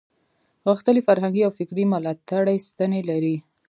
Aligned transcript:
غښتلې 0.69 1.01
فرهنګي 1.07 1.41
او 1.47 1.51
فکري 1.59 1.83
ملاتړې 1.93 2.57
ستنې 2.67 3.01
لري. 3.09 3.35